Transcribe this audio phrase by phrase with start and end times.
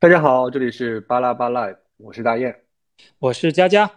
[0.00, 2.54] 大家好，这里是巴拉巴拉，我是大雁。
[3.18, 3.90] 我是佳佳。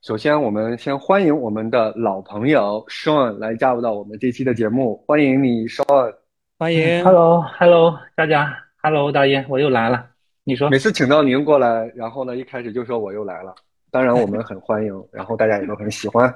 [0.00, 6.14] 首先，我们先欢迎我们的老朋友 Sean 来加入到我们这期的节目，欢迎你，Sean。
[6.58, 10.12] 欢迎，Hello，Hello，大家，Hello，大雁，我又来了。
[10.44, 13.54] 你说每次请到您过来，然后呢，一开始就说我又来了，
[13.90, 16.26] 当然我们很欢迎， 然后大家也都很喜欢。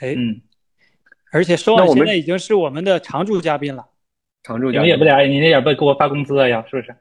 [0.00, 0.42] 哎，嗯，
[1.30, 3.86] 而且收那我们完现在已经是我们的常驻嘉宾了。
[4.42, 6.64] 常驻嘉宾们也不来，你那也不给我发工资啊呀？
[6.68, 6.92] 是不是？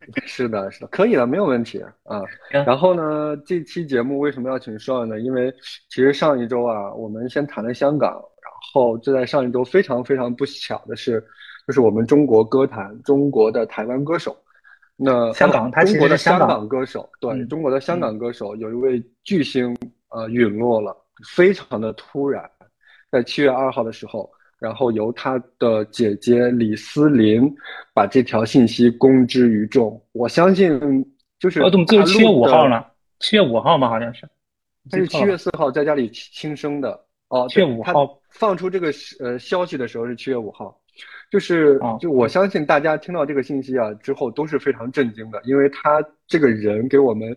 [0.24, 2.22] 是的，是的，可以的，没有问题啊。
[2.64, 5.20] 然后呢，这期节目为什么要请 Sean 呢？
[5.20, 5.52] 因为
[5.88, 11.22] 其实上一周啊，我们先谈了香港，然后就在上一周非常非常不巧的是，
[11.66, 14.36] 就是我们中国歌坛中国的台湾歌手，
[14.96, 19.76] 那香港中国的香港港歌手，对，嗯中国的香港歌手有一位巨星
[20.10, 20.96] 呃陨落了，
[21.34, 22.48] 非常的突然，
[23.10, 24.30] 在七月二号的时候。
[24.58, 27.52] 然后由他的姐姐李思琳
[27.94, 30.00] 把这条信息公之于众。
[30.12, 30.78] 我相信，
[31.38, 32.84] 就是我怎么记得他七月五号呢？
[33.20, 33.88] 七月五号吗？
[33.88, 34.28] 好像是。
[34.90, 36.98] 他是七月四号在家里轻生的。
[37.28, 40.74] 哦，七月对5号放出这个呃消息的时候是七月五号，
[41.30, 47.36] 就是哦就我相信大家听到这个信息啊之后都是非常震惊的，因为他这个人给我们，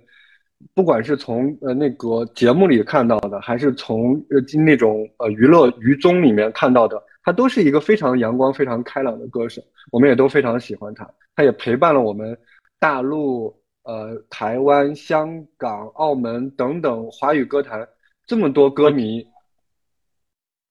[0.74, 12.38] 不管是从呃那个节目里看到的，还是从呃那种呃娱乐娱综里面看到的，他都是一个非常阳光、非常开朗的歌手，我们也都非常喜欢他，他也陪伴了我们
[12.80, 17.88] 大陆、呃台湾、香港、澳门等等华语歌坛
[18.26, 19.26] 这么多歌迷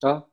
[0.00, 0.24] 啊。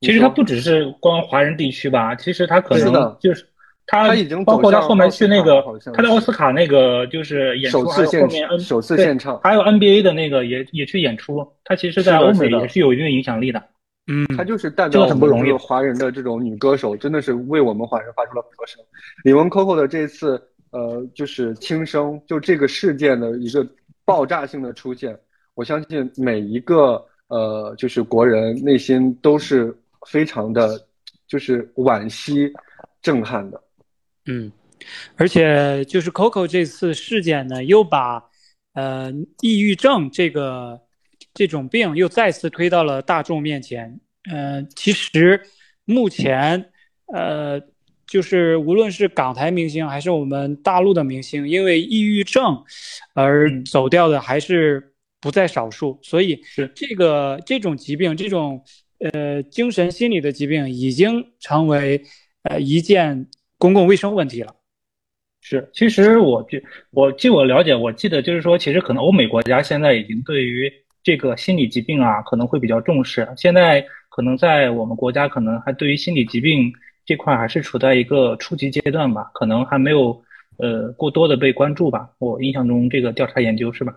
[0.00, 3.46] 其实他不只是光华人地区吧，其实他可能就是
[3.86, 5.62] 他他已经包括他后面去那个
[5.94, 13.62] 他在奥斯卡那个就是演出，还首次现有后面 N 首次对现唱，还有 NBA 的那个也也去演出，他其实在欧美也是有一定影响力的。
[14.06, 18.82] 嗯，她就是代表我们个很不容易华人的这种女歌手，真的是为我们华人发出了很多声。
[19.22, 23.66] 李玟 Coco 的这次呃，就是轻生，就这个事件的一个
[24.04, 25.16] 爆炸性的出现，
[25.54, 29.72] 我相信每一个呃，就是国人内心都是
[30.08, 30.80] 非常的，
[31.28, 32.52] 就是惋惜、
[33.02, 33.62] 震撼的。
[34.26, 34.50] 嗯，
[35.16, 38.22] 而且就是 Coco 这次事件呢，又把
[38.74, 39.12] 呃
[39.42, 40.80] 抑郁症这个
[41.34, 44.00] 这种病又再次推到了大众面前。
[44.30, 45.40] 呃，其实
[45.84, 46.70] 目前
[47.12, 47.60] 呃，
[48.06, 52.62] 就是无论是港台明星还是我们大陆的明星，因为抑郁症
[53.14, 55.98] 而嗯走掉的还是不在少数。
[56.02, 58.62] 所以是这个这种疾病，这种
[58.98, 62.02] 呃精神心理的疾病，已经成为
[62.44, 63.26] 呃一件
[63.58, 64.54] 公共卫生问题了。
[65.40, 70.72] 是，其实我据我据我了解，我记得就是说，其实可能欧美国家现在已经对于
[71.02, 73.28] 这个心理疾病啊，可能会比较重视。
[73.36, 76.72] 现在可能在我们国家，可能还对于心理疾病
[77.04, 80.22] 这块还是处在一个初级阶段吧，可能还没有
[80.58, 82.08] 呃过多的被关注吧。
[82.18, 83.94] 我印象中这个调查研究是吧？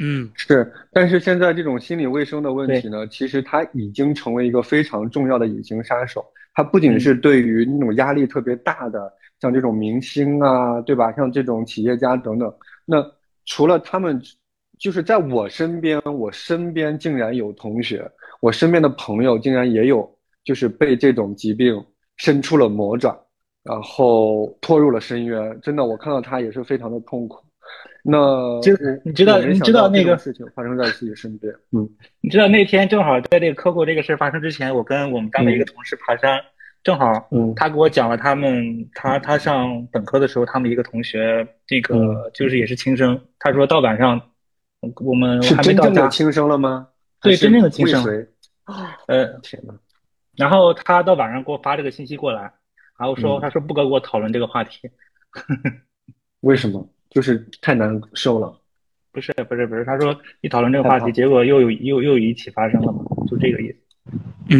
[0.00, 6.24] 嗯是，但是现在这种心理卫生的问题呢，其实它已经成为一个非常重要的隐形杀手。
[6.54, 11.10] 它不仅是对于那种压力特别大的，像这种明星啊，对吧？
[11.12, 12.52] 像这种企业家等等，
[12.84, 13.04] 那
[13.44, 14.20] 除了他们，
[14.78, 18.08] 就是在我身边，我身边竟然有同学，
[18.40, 20.08] 我身边的朋友竟然也有，
[20.44, 21.84] 就是被这种疾病
[22.16, 23.18] 伸出了魔爪，
[23.64, 25.58] 然后拖入了深渊。
[25.60, 27.38] 真的，我看到他也是非常的痛苦。
[28.02, 31.86] 那就是你知道你知道那个事情发生在自己身边，嗯，
[32.22, 36.40] 你知道那天正好在这个 Coco 这个事发生之前，我跟我们单位一个同事爬山，
[36.82, 44.18] 正好嗯他给我讲了他们他他上本科的时候，他们一个同学这个嗯就是也是轻生，他说到晚上
[44.80, 46.88] 我们是还没到家，真正的轻生了吗？
[47.20, 48.28] 对真正的轻生为谁？
[49.06, 49.74] 呃，天呐，
[50.36, 52.42] 然后他到晚上给我发这个信息过来，
[52.98, 54.88] 然后说嗯他说不跟我讨论这个话题，
[56.40, 56.88] 为什么？
[57.10, 58.54] 就是太难受了。
[59.10, 63.78] 不是不是不是，他说一讨论这个话题，结果又有又又有一起发生了嘛，就这个意思，
[64.50, 64.58] 嗯，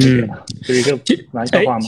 [0.62, 0.98] 就是一个
[1.32, 1.86] 玩笑话嘛。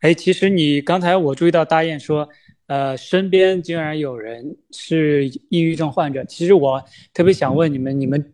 [0.00, 2.26] 哎，其实你刚才我注意到大雁说，
[2.70, 6.24] 呃，身边竟然有人是抑郁症患者。
[6.26, 6.80] 其实我
[7.12, 8.32] 特别想问你们，你们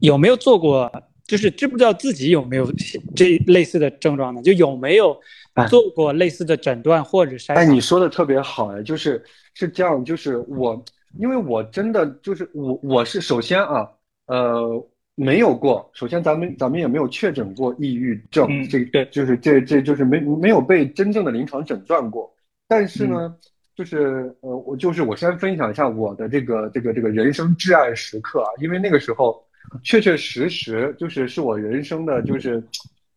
[0.00, 0.92] 有没有做过，
[1.26, 2.70] 就是知不知道自己有没有
[3.16, 4.42] 这类似的症状呢？
[4.42, 5.18] 就有没有
[5.54, 7.72] 哎做过类似的诊断或者筛哎，查？
[7.72, 9.24] 你说的特别好哎，就是
[9.54, 10.84] 是这样，就是我，
[11.18, 13.88] 因为我真的就是我，我是首先啊，
[14.26, 22.30] 呃，没有过，首先咱们咱们也没有确诊过抑郁症，嗯这对就是这这就是没没有被真正的临床诊断过，
[22.68, 23.34] 但是呢，
[23.74, 29.42] 就是呃，我就是我先分享一下我的这个这个这个人生至暗时刻啊，因为那个时候
[29.82, 32.62] 确确实实就是是我人生的就是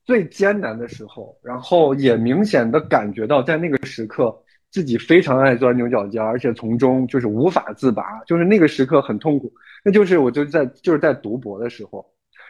[0.06, 4.34] 最艰难的时候，然后也明显的感觉到在那个时刻
[4.72, 9.52] 自己非常爱钻牛角尖，而且从中就是无法自拔，就是那个时刻很痛苦。
[9.84, 12.06] 那就是我就在就是在读博的时候，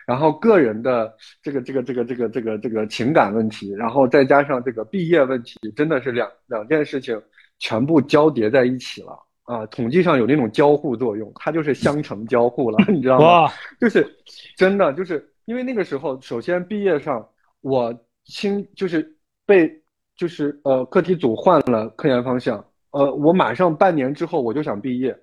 [0.06, 7.20] 然后个人的这个这个这个这个这个这个情感问题，然后再加上这个毕业问题，真的是两两件事情
[7.60, 9.66] 全部交叠在一起了啊！
[9.68, 13.52] 统计上有那种交互作用，它就是相乘交互了， 你知道吗？
[13.80, 14.08] 就是
[14.56, 17.28] 真的就是因为那个时候，首先毕业上
[17.62, 17.94] 我
[18.26, 19.82] 清就是被。
[20.18, 25.14] 就是呃，课题组换了科研方向，呃，我马上半年之后我就想毕业，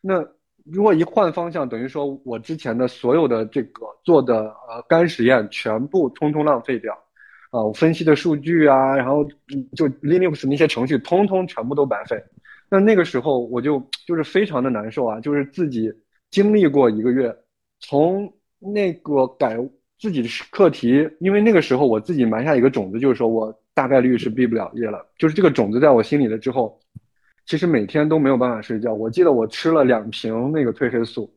[0.00, 0.26] 那
[0.64, 6.98] 如果一换方向，等于说我之前的所有的这个做的呃干实验全部通通浪费掉，
[7.50, 9.24] 啊，我分析的数据啊，然后
[9.74, 12.22] 就 Linux 那些程序通通全部都白费，
[12.70, 15.92] 那那个时候我就就是非常的难受啊，就是自己
[16.30, 17.34] 经历过一个月，
[17.80, 19.56] 从那个改
[19.98, 23.54] 自己的课题，因为那个时候我自己埋下一个种子，就是说我。
[23.78, 26.76] 大概率是毕不了业了，就是这个种子在我心里了之后，
[27.46, 28.92] 其实每天都没有办法睡觉。
[28.92, 31.32] 我记得我吃了两瓶那个褪黑素，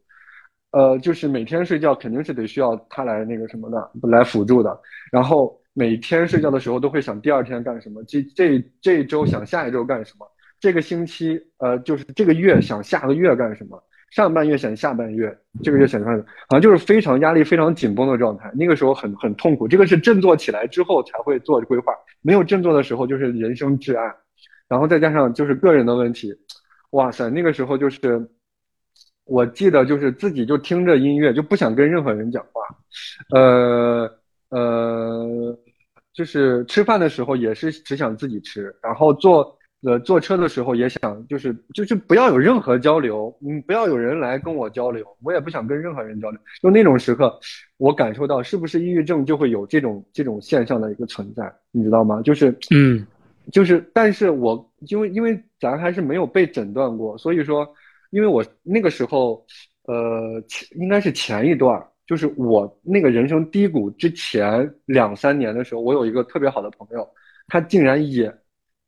[0.71, 4.75] 呃，就是每天睡觉肯定是得需要它来那个什么的，来辅助的。
[5.11, 10.25] 然后每天睡觉的时候都会想第二天干什么，这这这周想下一周干什么，
[10.59, 13.81] 这个星期呃就是这个月想下个月干什么。
[14.11, 15.33] 上半月想下半月，
[15.63, 18.51] 这个月想上，好像就是非常压力非常紧绷的状态。
[18.53, 24.13] 那个时候很很痛苦，这个是振作起来之后才会做规划，没有振作的时候就是人生至暗。
[24.67, 26.33] 然后再加上就是个人的问题，
[26.89, 28.29] 哇塞，那个时候就是，
[29.23, 32.61] 我记得就是自己就听着音乐，就不想跟任何人讲话，
[33.33, 34.11] 呃
[34.49, 35.57] 呃，
[36.13, 39.57] 就是吃饭的时候也是只想自己吃，然后坐。
[39.83, 46.39] 呃，坐车的时候也想，就是就是不要有任何交流，嗯，不要有人来跟我交流，我也不想跟任何人交流。
[46.61, 47.35] 就那种时刻，
[47.77, 52.21] 我感受到是不是抑郁症就会有这种这种现象的一个存在，你知道吗？
[52.21, 53.03] 就是，嗯，
[53.51, 57.67] 就是，但是我因为因为咱还是没有被诊断过，所以说，
[58.11, 59.43] 因为我那个时候，
[59.87, 60.39] 呃，
[60.75, 67.09] 应该是前一段，就是我那个人生低谷之前两三年的时候，我有一个特别好的朋友，
[67.47, 68.29] 他竟然也。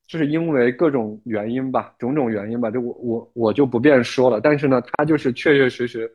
[0.05, 4.41] 就是因为各种原因吧，种种原因吧，就我我我就不便说了。
[4.41, 6.11] 但是呢，他就是确确实实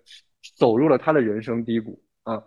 [0.56, 2.40] 走入了他的人生低谷啊。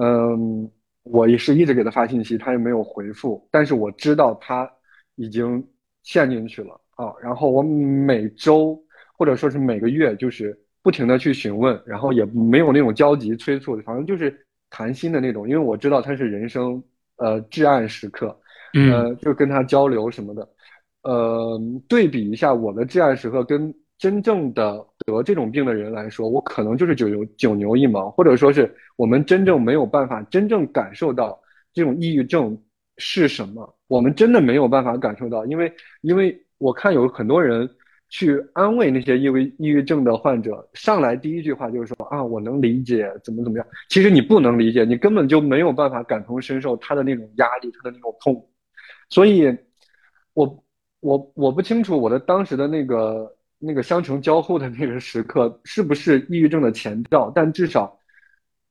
[0.00, 0.68] 嗯，
[1.02, 3.46] 我也是一直给他发信息，他也没有回复。
[3.52, 4.68] 但是我知道他
[5.16, 5.62] 已经
[6.02, 7.12] 陷进去了啊。
[7.22, 8.82] 然后我每周
[9.18, 14.32] 或者说是每个月，就是不停的去询问，然后也没有那种焦急催促，反正就是
[14.70, 15.48] 谈心的那种。
[15.48, 16.80] 因为我知道他是人生
[17.16, 18.28] 呃至暗时刻，
[18.92, 20.48] 呃，就跟他交流什么的。
[21.02, 31.36] 呃，对比一下我的至暗时刻跟真正的得这种病的人来说，我可能就是九牛九牛一毛，或者说是我们真正没有办法真正感受到
[31.74, 32.56] 这种抑郁症
[32.96, 35.72] 是什么，我们真的没有办法感受到，因为
[36.02, 37.68] 因为我看有很多人
[38.08, 48.48] 去安慰那些因为抑郁症的患者，上来第一句话就是说啊，我能理解怎么怎么样，其实你不能理解，你根本就没有办法感同身受他的那种压力，他的那种痛，
[49.08, 49.56] 所以，
[50.34, 50.62] 我。
[51.00, 57.96] 我我不清楚我的当时的那个那个相乘交互的那个时刻是不是抑郁症的前兆，但至少，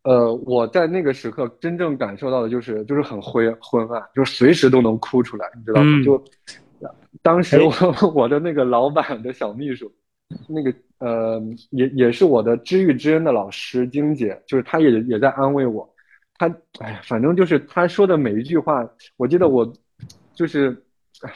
[0.04, 6.04] 呃，我在那个时刻真正感受到的就是就是很灰昏暗，就是随时都能哭出来，你知道吗？
[6.04, 6.22] 就
[7.22, 7.72] 当时我
[8.14, 9.92] 我的那个老板的小秘书，
[10.48, 11.42] 那个呃
[11.72, 15.88] 也也是我的知遇之恩的老师晶姐，就是她也也在安慰我，
[16.38, 16.48] 她
[16.80, 19.72] 哎呀，反正就是她说的每一句话，我记得我
[20.34, 20.82] 就是。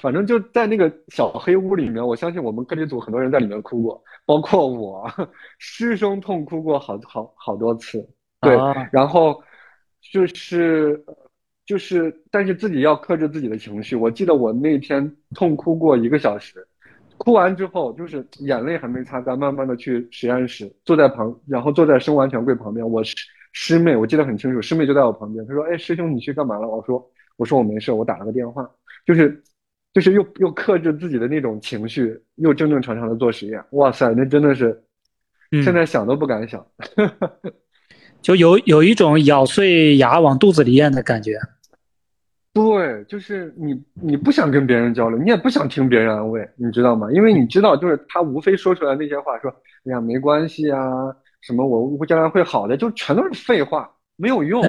[0.02, 5.10] 反正就在那个小黑屋里面，我相信我们课题组很多人在里面哭过，包括我，
[5.58, 8.06] 失声痛哭过好好好多次。
[8.42, 8.58] 对，
[8.92, 9.42] 然后
[10.12, 11.02] 就是
[11.70, 13.96] 就是，但是自己要克制自己的情绪。
[13.96, 16.68] 我记得我那天痛哭过一个小时，
[17.20, 22.90] 哭完之后就是眼泪还没擦干，慢慢的去实验室，坐在旁，然后坐在生物安全柜旁边。
[22.90, 23.16] 我师
[23.54, 27.08] 师妹我记得很清楚，师妹就在我旁边，她说：“哎，师兄你去干嘛了？”我说
[27.38, 28.68] ：“我说我没事，我打了个电话。”
[29.06, 29.44] 就是。
[29.92, 33.60] 就是又又克制自己的那种情绪，又正正常常的做实验。
[33.72, 34.84] 哇塞，那真的是，
[35.64, 36.64] 现在想都不敢想。
[38.22, 41.40] 就有有一种咬碎牙往肚子里咽的感觉。
[42.54, 47.12] 对，就是你你不想跟别人交流，你也不想听别人安慰，你知道吗？
[47.12, 49.50] 因为你知道，就是他无非说出来那些话，说
[49.86, 50.82] 哎呀没关系啊，
[51.42, 54.64] 什么我我将来会好的，就全都是废话，没有用，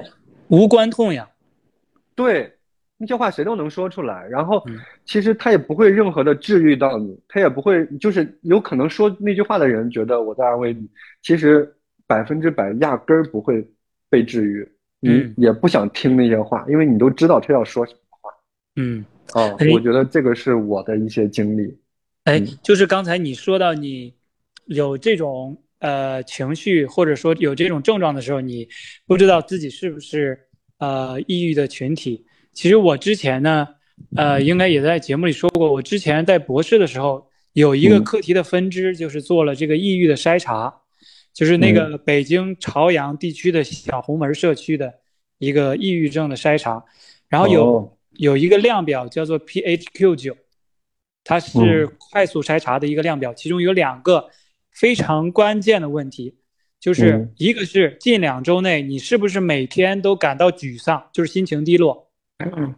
[0.47, 1.27] 无关痛痒。
[2.15, 2.51] 对。
[3.03, 4.63] 那些话谁都能说出来，然后
[5.05, 10.87] 其实他也不会任何的治愈到你，他也不会，就是有可能说那句话的人觉得我在安慰你，
[11.23, 11.67] 其实
[12.05, 13.67] 百分之百压根儿不会
[14.07, 14.71] 被治愈，
[15.01, 18.29] 你也不想听那些话，因为你都知道他要说什么话。
[18.75, 19.03] 嗯，
[19.33, 21.77] 哦，我觉得这个是我的一些经历。
[22.25, 24.13] 哎，就是刚才你说到你
[24.65, 28.67] 有这种呃情绪，或者说有这种症状的时候，你
[29.07, 30.39] 不知道自己是不是
[30.77, 32.23] 呃抑郁的群体。
[32.53, 33.67] 其实我之前呢，
[34.15, 40.80] 呃，应该也在节目里说过，我之前在博士的时候有一个课题的分支，就是做了这个抑郁的筛查，
[41.33, 44.93] 就是那个北京朝阳地区的小红门社区的
[45.37, 46.83] 一个抑郁症的筛查，
[47.27, 50.37] 然后有有一个量表叫做 PHQ 九。
[51.23, 54.31] 它是快速筛查的一个量表，其中有两个
[54.71, 56.35] 非常关键的问题，
[56.79, 62.09] 就是一个是近两周内你是不是每天都感到沮丧，就是心情低落。
[62.39, 62.73] 嗯，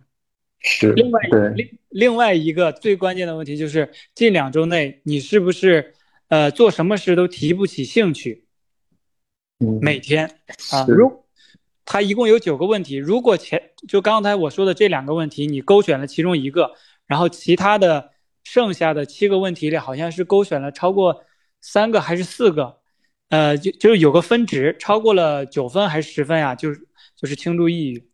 [0.59, 0.91] 是。
[0.91, 1.21] 另外
[1.55, 5.93] 另另外一个最关键的问题就是近两周内你是不是
[6.27, 8.42] 呃做什么事都提不起兴趣。
[9.81, 10.25] 每天
[10.71, 11.23] 啊，如
[11.85, 16.71] 它一共有九个问题，如果前就刚才我说的这两个问题你勾选了其中一个，
[17.07, 18.11] 然后其他的。
[18.45, 21.23] 剩下的七个问题里，好像是勾选了超过
[21.61, 22.75] 三个还是四个，
[23.29, 26.53] 呃，就就是有个分值，超过了九分还是十分呀？
[26.53, 28.09] 就是就是轻度抑郁。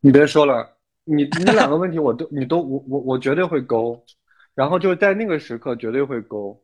[0.00, 4.04] 你别说了，你你两个问题我都你都我我我绝对会勾，
[4.52, 6.60] 然后就是在那个时刻绝对会勾，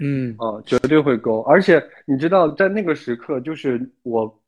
[0.00, 0.34] 嗯。
[0.38, 4.42] 啊绝对会勾，而且你知道在那个时刻就是我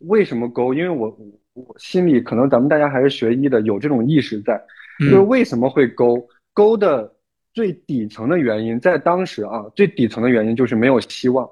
[0.00, 0.74] 为什么勾？
[0.74, 1.08] 因为我
[1.54, 4.60] 我心里可能咱们大家还是学医的，有这种意识在，
[5.00, 6.28] 就是为什么会勾？
[6.52, 7.14] 勾的。
[7.56, 11.48] 最底层的原因，在当时啊，最底层的原因就是没有希望，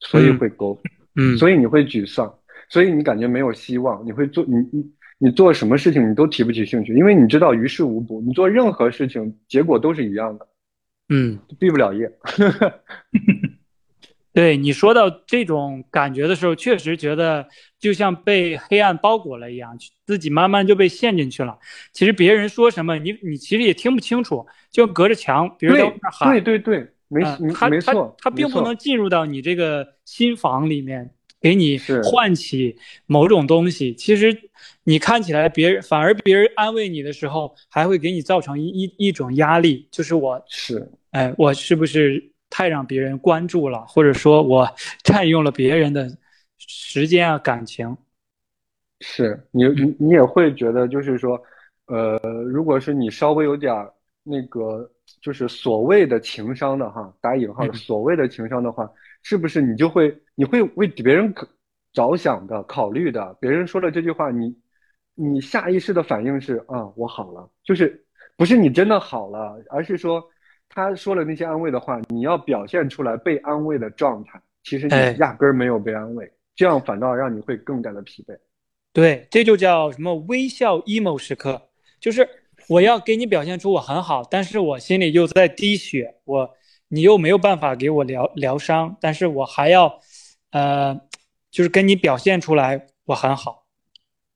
[0.00, 0.76] 所以会勾，
[1.14, 2.34] 嗯，所以你会沮丧，
[2.68, 10.48] 所以你感觉没有希望，你会做你你你做什么事情你都提不起兴趣，因为你知道于事无补，你做任何事情结果都是一样的，
[11.08, 12.10] 嗯，毕不了业。
[14.32, 17.46] 对你说到这种感觉的时候，确实觉得
[17.78, 21.56] 就像被黑暗包裹了一样，自己慢慢就被陷进去了。
[21.92, 26.32] 其实别人说什么，你你其实也听不清楚，就隔着墙，别人在外面喊。
[26.32, 31.13] 对对对，没他没错，他并不能进入到你这个心房里面，
[31.44, 32.74] 给你唤起
[33.04, 33.94] 某种东西。
[33.94, 34.34] 其实
[34.84, 42.30] 你看起来，别人反而别人安慰你的时候，还会给你造成一一一种压力，就是我是，哎，我是不是？
[42.50, 44.68] 太让别人关注了，或者说我
[45.02, 46.08] 占用了别人的
[46.56, 47.96] 时间啊，感情。
[49.00, 51.42] 是你你你也会觉得，就是说，
[51.86, 53.74] 呃，如果是你稍微有点
[54.22, 54.88] 那个，
[55.20, 58.88] 就是所谓的情商的哈，打引号的所谓的情商的话，
[59.24, 61.34] 是不是你就会你会为别人
[61.92, 63.36] 着想的考虑的？
[63.40, 64.56] 别人说了这句话，你
[65.16, 70.22] 你下意识的反应是啊，我好了，就是不是你真的好了，而是说。
[70.66, 78.36] 他说了那些安慰的话，你要表现出来被安慰的状态，其实你压根儿没有被安慰，这样反倒让你会更加的疲惫。
[78.92, 81.62] 对，这就叫什么微笑 emo 时刻，
[82.00, 82.28] 就是
[82.68, 86.50] 我要给你表现出我很好，但是我心里又在滴血，我
[86.94, 90.00] 你又没有办法给我疗疗伤，但是我还要，
[90.52, 90.94] 呃，
[91.50, 93.66] 就是跟你表现出来我很好。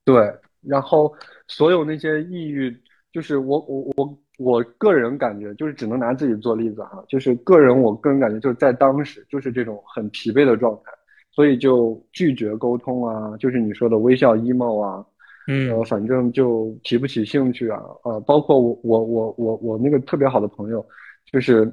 [0.05, 1.15] 对，然后
[1.47, 2.77] 所有那些抑郁，
[3.12, 4.19] 就是我我我。
[4.38, 10.93] 我个人感觉就是只能拿自己做例子哈，就是个人我个人感觉就是在当时就是这种很疲惫的状态，
[11.33, 15.05] 所以就拒绝沟通啊，就是你说的微笑 emo 啊，
[15.49, 20.87] 嗯，呃，反正就提不起兴趣啊，呃，包括我我我我我那个特别好的朋友，
[21.33, 21.67] 就是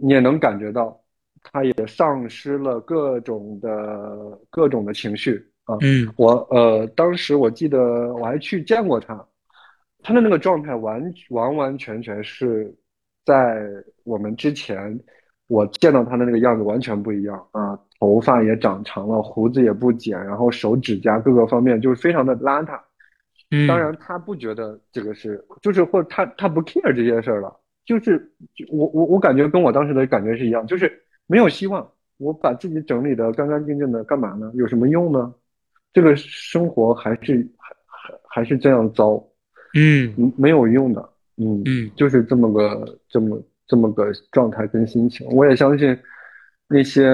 [0.00, 0.98] 你也能感觉到，
[1.42, 9.24] 他也丧失了各种的各种的情绪啊，嗯，我呃当时我记得我还去见过他。
[10.00, 12.72] 他的那个状态完完完全全是
[13.26, 13.66] 在
[14.04, 14.98] 我们之前
[15.48, 22.78] 我见到他的那个样子完全不一样啊，头发也长长了，胡子也不剪，然后手指甲各个方面就是非常的邋遢。
[23.50, 27.54] 嗯，当然他不觉得这个是，就是或他他不 care 这件事儿了，
[27.88, 28.30] 就是
[28.70, 30.92] 我我我感觉跟我当时的感觉是一样，就是
[31.26, 31.90] 没有希望。
[32.18, 34.52] 我把自己整理的干干净净的，干嘛呢？
[34.54, 35.32] 有什么用呢？
[35.94, 39.24] 这个生活还是还还还是这样糟。
[39.74, 45.26] 嗯，没有用的，嗯嗯，就是这么个这么这么个状态跟心情。
[45.28, 45.96] 我也相信
[46.68, 47.08] 那些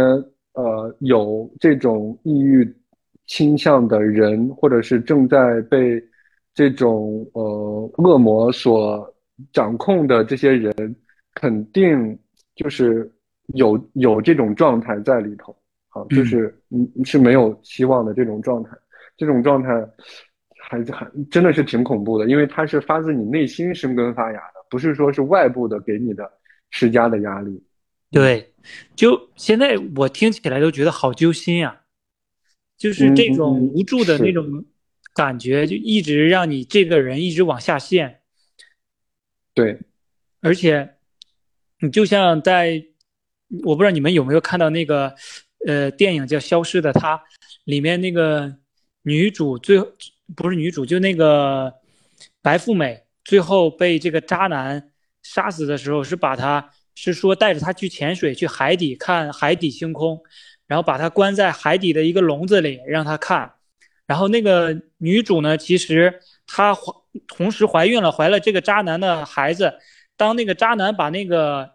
[0.54, 2.66] 呃有这种抑郁
[3.26, 6.02] 倾向的人，或者是正在被
[6.52, 9.13] 这种呃恶魔所
[9.52, 10.96] 掌控的这些人，
[11.34, 12.18] 肯定
[12.54, 13.10] 就是
[13.54, 15.56] 有有这种状态在里头，
[15.90, 18.70] 啊，就是嗯是没有希望的这种状态，
[19.16, 19.68] 这种状态。
[20.66, 26.26] 还还真的是挺恐怖的，因为它是发自你内心生根发芽的，不是说是外部的给你的
[26.70, 27.62] 施加的压力。
[28.10, 28.54] 对，
[28.96, 31.82] 就现在我听起来都觉得好揪心啊，
[32.78, 34.64] 就是这种无助的那种
[35.14, 38.20] 感觉，就一直让你这个人一直往下陷。
[39.54, 39.78] 对，
[40.40, 40.96] 而且
[41.78, 42.84] 你就像在，
[43.62, 45.14] 我不知道你们有没有看到那个，
[45.66, 47.16] 呃，电影叫《消失的她》，
[47.64, 48.56] 里面那个
[49.02, 49.78] 女主最
[50.34, 51.72] 不是女主，就那个
[52.42, 54.90] 白富美，最后被这个渣男
[55.22, 60.20] 杀死的时候，是把她是说带着她去潜水，去海底看海底星空，
[60.66, 63.52] 然后把她关在海底的一个笼子里让她看，
[64.06, 66.76] 然后那个女主呢，其实她
[67.26, 69.74] 同时怀孕了，怀了这个渣男的孩子。
[70.16, 71.72] 当那个渣男把那个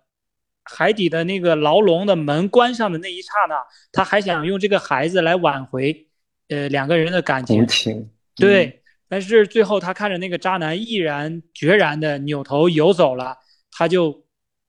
[0.63, 6.08] 海底的那个牢笼的门关上的那一刹那，他还想用这个孩子来挽回，
[6.48, 7.67] 呃，两个人的感情。
[7.67, 13.38] 情对，但是最后他看着那个渣男毅然决然的扭头游走了，
[13.72, 14.25] 他就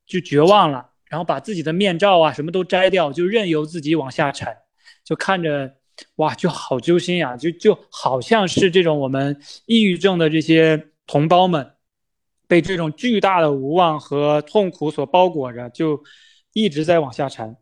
[0.06, 4.56] 就绝望了，然后把自己的面罩啊什么都摘掉，就任由自己往下沉，
[5.04, 5.76] 就看着
[6.16, 11.72] 哇，就好揪心呀，就就好像是这种我们抑郁症的这些同胞们。
[12.48, 16.02] 被这种巨大的无望和痛苦所包裹着，就
[16.52, 17.56] 一直在往下沉。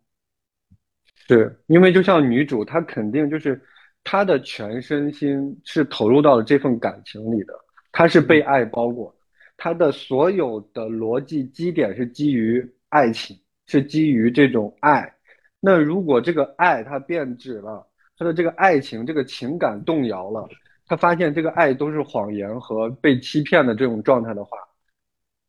[1.26, 3.62] 是因为就像女主，她肯定就是
[4.02, 7.52] 她的全身心是投入到了这份感情里的，
[7.92, 9.14] 她是被爱包裹，
[9.58, 15.12] 她的所有的逻辑基点是基于爱情，是基于这种爱。
[15.60, 17.86] 那如果这个爱它变质了，
[18.18, 20.48] 她的这个爱情这个情感动摇了，
[20.86, 24.58] 他发现这个爱都是谎言和被欺骗的这种状态的话。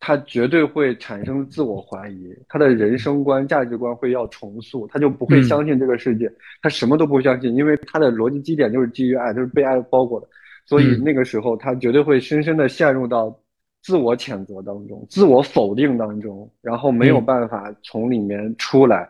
[0.01, 10.27] 他绝对会产生自我怀疑，他的人生观、价值观会要重塑，他就不会相信这个世界，他什么都不相信，因为他的逻辑基点就是基于爱，就是被爱包裹的，
[10.65, 13.37] 所以那个时候他绝对会深深的陷入到
[13.81, 19.07] 自我谴责当中、自我否定当中，然后没有办法从里面出来。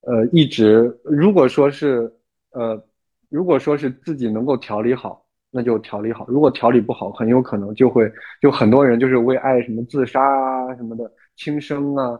[0.00, 2.10] 呃，一直如果说是
[2.54, 2.82] 呃，
[3.28, 5.20] 如果说是自己能够调理好。
[5.56, 8.10] 那就调理好，如果调理不好，很有可能就会
[8.42, 12.18] 就很多人就是为爱什么自杀啊什么的轻生啊，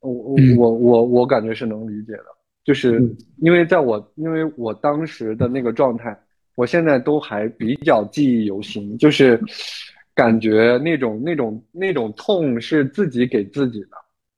[0.00, 2.24] 我我我我我感觉是能理解的，
[2.64, 6.18] 就是因为在我因为我当时的那个状态，
[6.54, 9.38] 我现在都还比较记忆犹新，就是
[10.16, 13.88] 感觉那种那种那种痛是自己给自己的。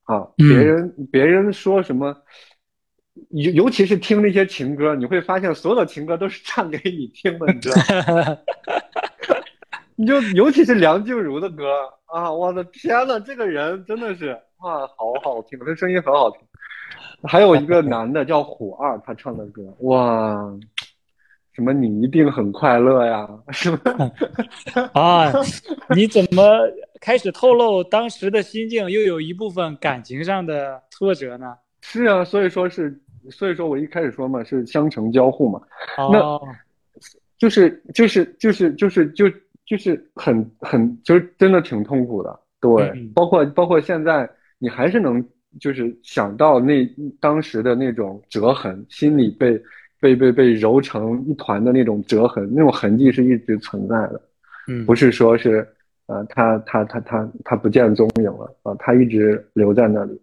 [0.02, 2.12] 啊，别人别人说什么。
[3.30, 7.76] 尤尤其是听那些情歌，你会发现所有的情歌都是唱给你听的，你知道
[8.16, 8.38] 吗？
[9.94, 11.64] 你就尤其是梁静茹的歌
[12.06, 16.40] 啊，我的天呐，这个人真的是哇，好好听，他声音很好听。
[17.24, 20.34] 还有一个男的叫虎二，他唱的歌哇，
[21.52, 23.78] 什么你一定很快乐呀，什么
[24.94, 25.30] 啊？
[25.94, 26.42] 你怎么
[27.00, 31.54] 开始透露当时的心境，又有一部分感情上的挫折呢？
[31.82, 35.60] 是啊，所以说是，所以说我一开始说嘛，是相乘交互嘛，
[36.10, 36.40] 那，
[37.36, 39.28] 就是就是就是就是就
[39.66, 45.22] 就是很很就是真的挺痛苦的，对，包括包括现在你还是能
[45.58, 46.88] 就是想到那
[47.20, 49.60] 当时的那种折痕，心里被
[50.00, 54.20] 被被被揉成一团的那种折痕，那种痕迹是一直存在的，
[54.68, 55.66] 嗯，不是说是，
[56.06, 60.20] 呃，他他他他他不见踪影了啊，他一直留在那里。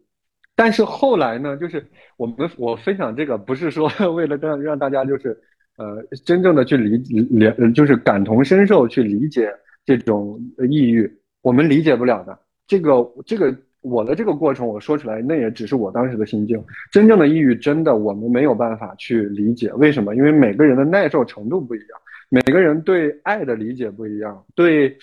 [0.59, 1.81] 但是后来呢，就是
[2.17, 5.29] 我们我分享这个不是说 为了让让大家就是
[5.77, 6.97] 呃真正的去理
[7.29, 9.49] 理就是感同身受去理解
[9.85, 10.37] 这种
[10.69, 11.09] 抑郁，
[11.41, 12.37] 我们理解不了的。
[12.67, 16.61] 这个这个我的这个过程我说出来，那也只是我当时的心境。
[16.91, 19.71] 真正的抑郁，真的我们没有办法去理解。
[19.75, 20.13] 为什么？
[20.17, 21.89] 因为每个人的耐受程度不一样，
[22.27, 24.97] 每个人对爱的理解不一样，对。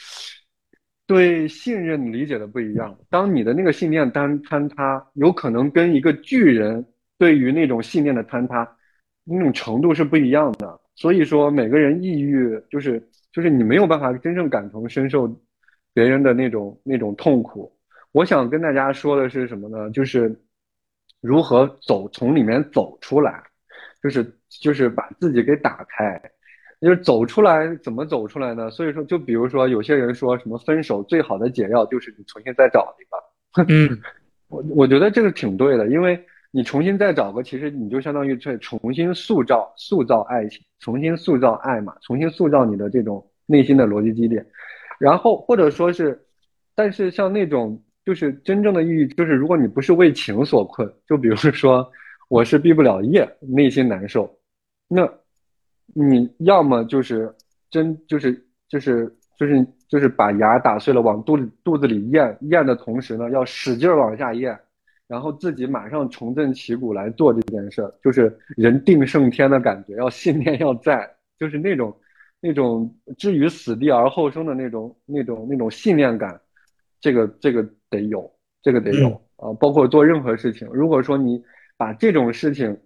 [1.07, 6.85] 对信任理解的不一样，当你的那个信念坍坍塌，有可能跟一个巨人
[7.17, 8.77] 对于那种信念的坍塌，
[9.23, 10.81] 那种程度是不一样的。
[10.97, 15.29] 所以说，每个人抑郁就是就是你没有办法真正感同身受
[15.95, 17.73] 别人的那种那种痛苦。
[18.13, 19.91] 我想跟大家说的是什么呢？
[19.91, 20.35] 就是
[21.21, 23.43] 如何走从里面走出来，
[24.03, 26.21] 就是就是把自己给打开。
[26.79, 28.71] 就是走出来，怎么走出来呢？
[28.71, 33.05] 所以说，就比如说，有些人说什么分手最好的解药就是你重新再找一
[33.65, 33.65] 个。
[33.73, 33.99] 嗯，
[34.49, 44.47] 我我觉得这个挺对的，因为你重新再找个，其实你就相当于在重新塑造、塑造爱情，重新塑造爱嘛，重新塑造你的这种内心的逻辑基点。
[44.99, 46.27] 然后或者说是，
[46.75, 51.91] 但是像那种就是真正的抑郁，就是如果你不是为情所困，就比如说
[52.29, 54.39] 我是毕不了业，内心难受，
[54.89, 55.11] 那。
[55.95, 57.33] 你要么就是
[57.71, 58.33] 真就是
[58.69, 64.59] 就是就是就是把牙打碎了往肚里肚子里咽咽的同时呢，要使劲往下咽，
[65.07, 71.95] 然后自己马上重振旗鼓来做这件事儿，就是人定胜天的感觉，要信念要在，就是那种
[72.41, 76.41] 那种置于死地而后生的那种那种那种信念感，
[77.01, 78.31] 这个这个得有，
[78.63, 81.43] 这个得有，啊，包括做任何事情，如果说你
[81.77, 82.77] 把这种事情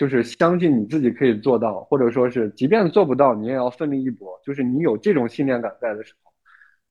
[0.00, 6.32] 就是相信你自己可以做到，或者说是即便做不到，你也要奋力一搏，就是你有这种信念感在的时候，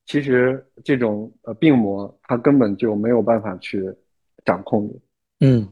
[0.06, 3.84] 其实这种呃病魔它根本就没有办法去
[4.46, 5.00] 掌控你。
[5.40, 5.68] 嗯，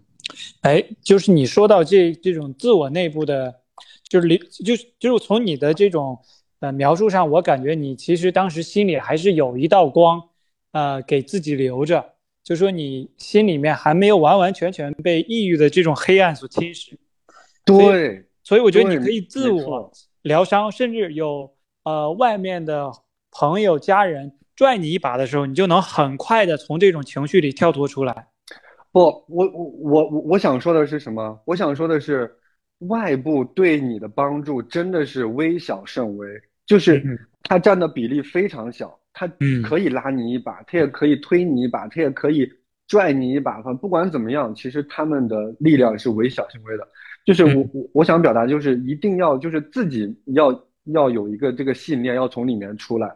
[0.62, 3.54] 哎，就是你说到这这种自我内部的，
[4.10, 6.18] 就是离就是就是从你的这种
[6.60, 10.22] 呃描述上，我感觉你其实当时心里还是有一道光。
[10.74, 16.94] 呃，给自己留着，就说你心里面还没有完完全全被抑郁的这种黑暗所侵蚀。
[17.68, 19.92] 对，所以我觉得你可以自我
[20.24, 21.54] 疗伤，甚至有
[21.84, 22.92] 呃外面的
[23.32, 28.28] 朋友、家人拽你一把的时候，你就能很快的从这种情绪里跳脱出来。
[28.92, 31.40] 不，我我我我我想说的是什么？
[31.46, 32.34] 我想说的是，
[32.80, 36.28] 外部对你的帮助真的是微小甚微，
[36.66, 37.04] 就是
[37.44, 39.00] 它占的比例非常小。
[39.20, 39.28] 他
[39.64, 42.48] 可以拉你一把，他也可以推你一把，他也可以
[42.88, 43.62] 拽你一把。
[43.62, 46.88] 反正不管怎么样，其实他们的力量是微小、轻微的。
[47.26, 53.14] 就是我我我想表达，就是一定要就是自己要要有一个这个信念，要从里面出来。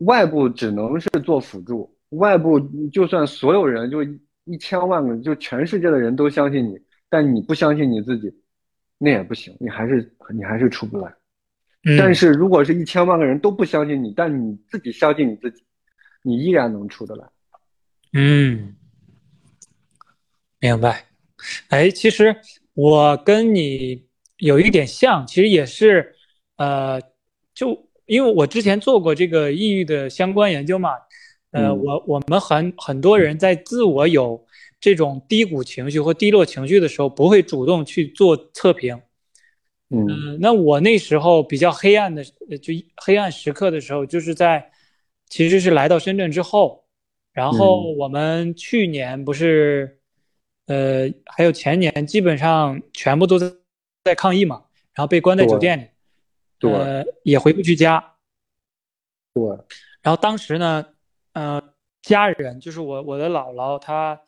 [0.00, 2.60] 外部只能是做辅助，外部
[2.92, 4.02] 就算所有人就
[4.44, 6.78] 一千万个就全世界的人都相信你，
[7.08, 8.32] 但你不相信你自己，
[8.98, 11.12] 那也不行，你还是你还是出不来。
[11.98, 15.64] 但是如果是一千万个人都不相信你，但你自己相信你自己，
[16.22, 17.24] 你依然能出得来。
[18.12, 18.76] 嗯，
[20.62, 21.04] 明白。
[21.70, 22.36] 哎，其实
[22.74, 26.14] 我跟你有一点像，其实也是，
[26.56, 27.02] 呃，
[27.52, 30.90] 就因为我之前做过这个抑郁的相关研究嘛，
[31.50, 34.46] 呃，我我们很很多人在自我有
[34.80, 39.00] 这种低谷情绪或低落情绪的时候，不会主动去做测评。
[39.90, 42.22] 嗯，那我那时候比较黑暗的，
[42.62, 44.70] 就黑暗时刻的时候，就是在，
[45.28, 46.84] 其实是来到深圳之后，
[47.32, 49.98] 然后我们去年不是，
[50.66, 53.52] 呃，还有前年，基本上全部都在
[54.04, 55.86] 在抗议嘛，然后被关在酒店里，
[56.58, 58.14] 对，也回不去家，
[59.34, 59.44] 对，
[60.02, 60.86] 然后当时呢，
[61.32, 61.62] 呃，
[62.02, 64.20] 家人就是我我的姥姥，她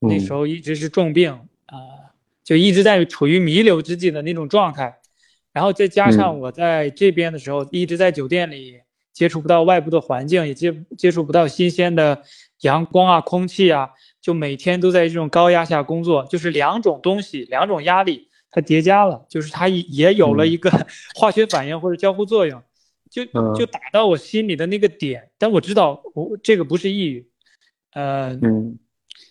[0.00, 1.32] 那时候一直是重病
[1.66, 1.76] 啊，
[2.44, 4.98] 就一直在处于弥留之际的那种状态。
[5.52, 8.78] 然后再加上我在这边的时候，一直在酒店里
[9.14, 12.22] 接触不到外部的环境，也接接触不到新鲜的
[12.60, 13.88] 阳光啊、空气啊，
[14.26, 20.68] 就每天都在这种高压下工作，就是两种东西、两种压力它叠加了，就是它也有了一个
[21.14, 22.60] 化学反应或者交互作用，
[23.08, 25.30] 就就打到我心里的那个点。
[25.38, 27.28] 但我知道我这个不是抑郁，
[27.94, 28.36] 呃，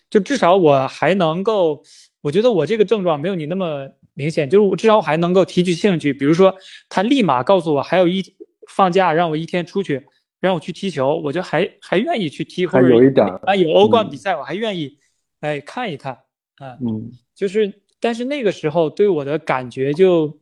[0.08, 1.82] 就至少我还能够，
[2.22, 3.90] 我觉得我这个症状没有你那么。
[4.18, 6.56] 明显就是我至少我还能够提起兴趣，比如说
[6.88, 8.24] 他立马告诉我还有一
[8.66, 10.06] 放假让我一天出去
[10.40, 14.98] 让我去踢球，我就还还愿意去踢，或者有一点啊有欧冠比赛我还愿意
[15.40, 16.12] 哎看一看
[16.58, 20.38] 啊，嗯，就是但是那个时候对我的感觉就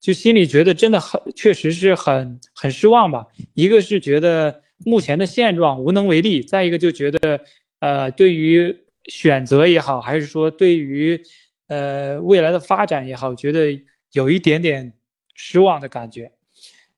[0.00, 7.40] 就心里觉得真的很确实是很很失望吧，一个是觉得目前的现状无能为力，再一个就觉得
[7.80, 11.22] 呃对于选择也好，还是说对于。
[11.68, 13.82] 呃，未来的发展也好，觉得
[14.12, 14.92] 有一点点
[15.32, 16.30] 失望的感觉，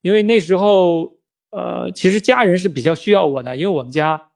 [0.01, 1.17] 因为那时候，
[1.55, 4.31] 呃，其实家人是比较需要我的，因为我们家，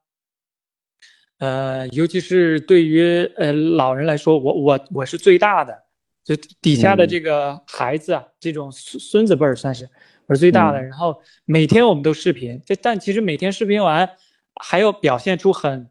[1.39, 5.83] 呃，尤其是对于呃老人来说，我我我是最大的，
[6.23, 9.89] 就底下的这个孩子啊，这种孙孙子辈儿算是
[10.27, 14.09] 我是最大的，然后每天我们都视频，这但其实每天视频完，
[14.55, 15.89] 还要表现出很，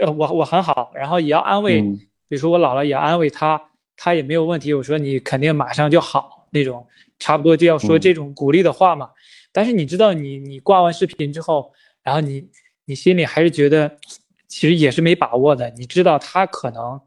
[0.00, 1.82] 呃，我我很好，然后也要安慰，
[2.28, 3.68] 比如说我姥姥也安慰他。
[3.94, 6.84] 他也没有问题，我说你肯定马上就好那种，
[7.20, 9.10] 差不多就要说这种鼓励的话嘛。
[9.52, 12.48] 但是你知道，你你挂完视频之后，然后你
[12.86, 13.96] 你心里还是觉得，
[14.48, 15.70] 其实也是没把握的。
[15.76, 17.00] 你知道他可能，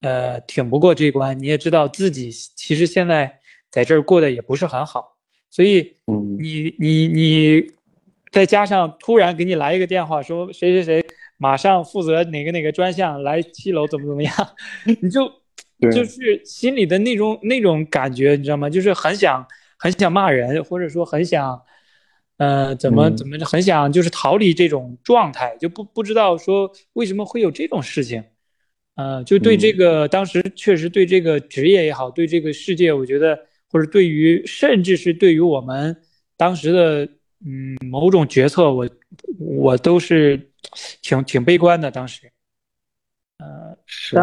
[0.00, 5.16] 呃，挺不过这关，你也知道自己其实现在在这儿过得也不是很好，
[5.50, 5.96] 所以，
[6.38, 7.66] 你你你，
[8.30, 11.06] 再加上突然给你来一个电话，说谁谁谁
[11.36, 14.34] 马上负责哪个哪个专项来七楼怎么怎么样，
[15.02, 15.30] 你就。
[15.92, 18.68] 就是心里的那种那种感觉，你知道吗？
[18.68, 19.46] 就是很想
[19.78, 21.62] 很想骂人，或者说很想，
[22.38, 28.24] 呃，怎么怎么很想就是逃离这种状态，就不不知道说为什么会有这种事情，
[28.94, 33.38] 呃，就对这个当时确实对这个职业也好，对这个世界，我觉得
[33.70, 35.96] 或者对于甚至是对于我们
[36.36, 37.04] 当时的
[37.44, 38.88] 嗯某种决策，我
[39.38, 40.50] 我都是
[41.02, 41.90] 挺挺悲观的。
[41.90, 42.30] 当时，
[43.38, 44.16] 呃，是。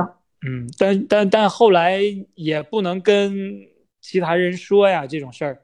[0.48, 2.00] 嗯，但但但后来
[2.36, 3.34] 也不能跟
[4.00, 5.60] 其他人说呀，这种事儿，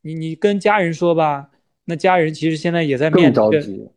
[0.00, 1.50] 你你跟家人说吧，
[1.84, 3.50] 那家人其实现在也在面临着，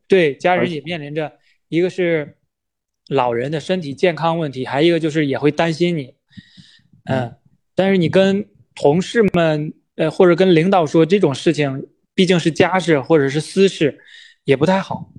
[0.08, 1.32] 对，家人也面临着，
[1.70, 2.36] 一个是，
[3.10, 6.14] 老人的身体健康问题，还一个就是也会担心你，
[7.06, 7.36] 嗯，
[7.76, 8.46] 但是你跟
[8.76, 13.98] 同事们呃或者跟领导说这种事情，毕竟是家事或者是私事，
[14.44, 15.12] 也不太好。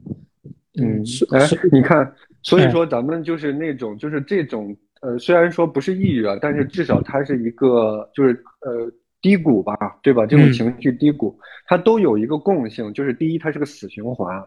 [0.81, 10.27] 嗯，哎，你看，所以说咱们就是那种就是这种呃，虽然说不是抑郁啊，但是至少它是一个就是呃低谷吧，对吧？
[10.27, 14.47] 这种情绪低谷，它都有一个共性，就是第一，它是个死循环，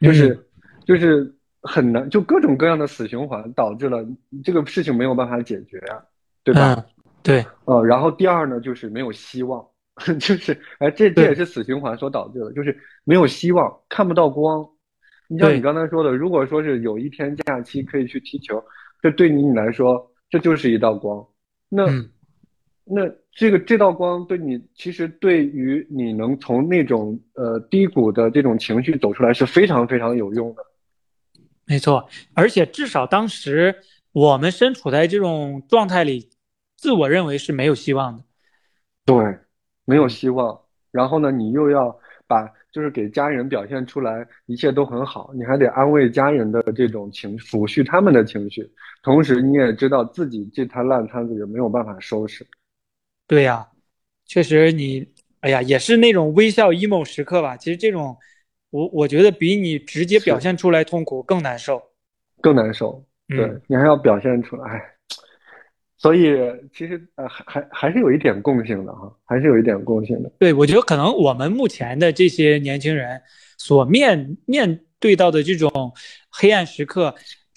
[0.00, 0.38] 就是
[0.84, 4.06] 就是很难，就各种各样的死循环导致了
[4.42, 5.80] 这个事情没有办法解决，
[6.42, 6.84] 对吧？
[7.22, 9.66] 对，呃，然后第二呢，就是没有希望，
[10.20, 14.66] 就是哎，这这也是死循环所导致的，就是没有希望，看不到光。
[15.28, 18.62] 你像你刚才说的，如果说是有一天假期可以去踢球，
[19.02, 21.26] 这对你你来说，这就是一道光。
[21.68, 21.84] 那
[22.84, 30.62] 那这个这道光对你，其实对于你能从那种呃低谷的这种情绪走出来是非常非常有用的。
[31.66, 33.74] 没错，而且至少当时
[34.12, 36.30] 我们身处在这种状态里，
[36.76, 38.24] 自我认为是没有希望的。
[39.04, 39.16] 对，
[39.84, 40.58] 没有希望。
[40.90, 41.96] 然后呢，你又要
[42.26, 42.50] 把。
[42.72, 48.70] 就是给家人表现出来一切都很好，你还得安慰家人的这种情绪，抚恤他们的情绪，
[49.02, 52.46] 同时你也知道自己这摊烂摊子也没有办法收拾。
[53.26, 53.68] 对呀，
[54.24, 55.06] 确实你，
[55.40, 57.56] 哎呀，也是那种微笑 emo 时刻吧。
[57.56, 58.16] 其实这种，
[58.70, 61.82] 我我觉得比你直接表现出来痛苦更难受，
[62.40, 63.04] 更难受。
[63.28, 64.82] 对你还要表现出来。
[65.98, 66.36] 所以
[66.72, 70.30] 其实呃还还还是有一点共性的哈，还是有一点共性的。
[70.38, 73.20] 对，我觉得可能我们目前的这些年轻人
[73.56, 75.70] 所面面对到的这种
[76.30, 77.14] 黑暗时刻，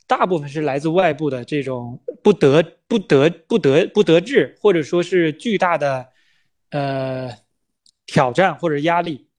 [0.10, 6.08] 大部分是来自外部的这种不得不得不得不得志，或者说是巨大的
[6.72, 7.30] 呃
[8.08, 9.30] 挑战或者压力。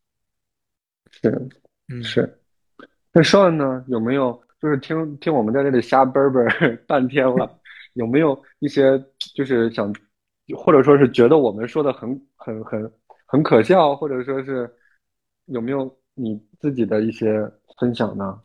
[1.11, 1.49] 是，
[1.89, 2.41] 嗯是。
[3.13, 3.85] 那 Sean 呢？
[3.89, 6.41] 有没有就是听听我们在这里瞎啵啵
[6.87, 7.59] 半天了？
[7.95, 8.97] 有没有一些
[9.35, 9.93] 就是想，
[10.57, 12.93] 或者说是觉得我们说的很很很
[13.27, 14.73] 很可笑，或者说是
[15.47, 17.43] 有没有你自己的一些
[17.81, 18.41] 分享呢？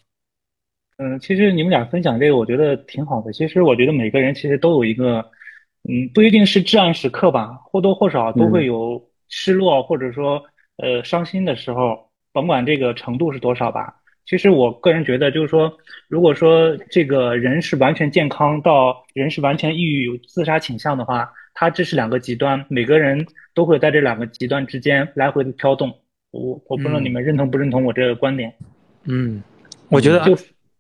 [0.97, 3.34] 嗯，其实你们俩分享这个，我觉得挺好的。
[3.34, 5.17] 其实我觉得每个人其实都有一个，
[5.89, 10.41] 嗯，不一定是至暗时刻吧，或多或少都会有失落或者说
[10.77, 13.95] 呃伤心的时候，甭管这个程度是多少吧。
[14.25, 15.71] 其实我个人觉得，就是说，
[16.08, 25.93] 如果说这个人是完全健康到人是完全抑郁有自杀倾向的话，他这是两个极端，每个人都会在这两个极端之间来回的飘动。
[26.31, 28.51] 我我不知道你们认同不认同我这个观点？
[29.03, 29.43] 嗯，
[29.89, 30.36] 我觉得就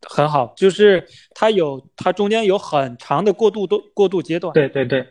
[0.07, 4.53] 很好，就是它有它中间有很长的过渡都过渡阶段。
[4.53, 5.05] 对对对，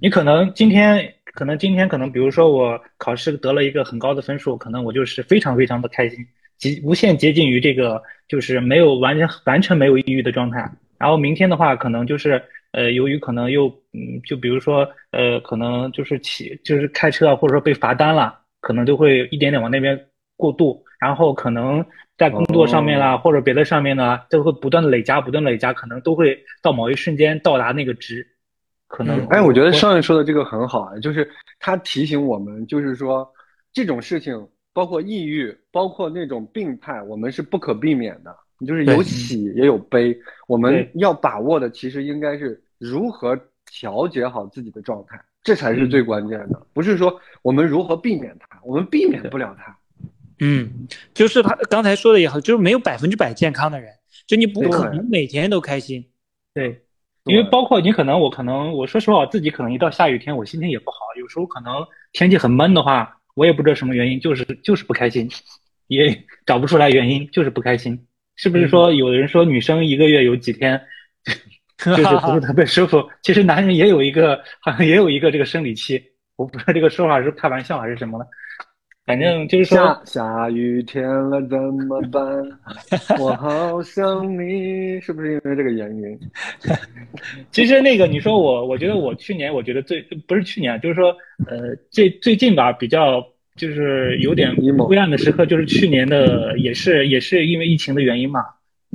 [0.00, 6.18] 你可能今天可能今天可能比如说我考试得了一个很高的分数，可能我就是非常非常的开心。
[6.56, 10.70] 极无限接近于这个，就是没有完全完全没有抑郁的状态。
[10.96, 20.00] 然后明天的话，可能就是呃，由于可能又嗯，就比如说呃，可能就是起就是开车或者说被罚单了，可能就会一点点往那边
[20.36, 20.82] 过渡。
[21.00, 21.84] 然后可能
[22.16, 28.26] 在工作上面啦，或者别的上面呢，都会不断的累加，不断累加，可能都会到某一瞬间到达那个值。
[28.86, 33.30] 可能哎，我觉得上面说的这个很好啊，就是他提醒我们，就是说
[33.72, 34.48] 这种事情。
[34.76, 38.36] 包括抑郁，包括那种病态，我们是不可避免的。
[38.66, 40.12] 就是有喜也有悲，
[40.48, 46.60] 我们要把握的其实应该是如何调节好自己的状态，这才是最关键的。
[46.72, 49.78] 不是说我们如何避免它，我们避免不了它。
[50.40, 53.92] 嗯，就是他刚才说的也好，就是没有百分之百健康的人，
[54.26, 56.04] 就你不可能每天都开心。
[56.54, 56.82] 对，
[57.24, 60.98] 因为包括你可能，我可能我说实话，我自己可能一到下雨天，我心情也不好。
[61.18, 63.18] 有时候可能天气很闷的话。
[63.36, 65.28] 我也不知道什么原因，就是就是不开心，
[65.88, 68.06] 也找不出来原因，就是不开心。
[68.36, 70.80] 是不是说有人说女生一个月有几天
[71.82, 73.04] 就是不是特别舒服？
[73.22, 76.00] 其实男人也有一个，好像也有一个这个生理期。
[76.36, 78.26] 我不知道这个说法是开玩笑还是什么了。
[79.06, 82.22] 反正就是说下下雨天了怎么办？
[83.20, 86.18] 我好想你，是不是因为这个原因？
[87.52, 91.14] 其实那个你说我，我觉得我去年我觉得最不是去年，就是说
[91.46, 93.22] 呃最最近吧比较
[93.56, 98.40] 就是有点灰暗的时刻，就是去年的也是也是因为疫情的原因嘛。